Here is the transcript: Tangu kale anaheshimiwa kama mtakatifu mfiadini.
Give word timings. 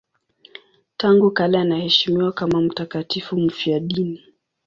Tangu 0.97 1.31
kale 1.31 1.57
anaheshimiwa 1.59 2.31
kama 2.31 2.61
mtakatifu 2.61 3.37
mfiadini. 3.37 4.23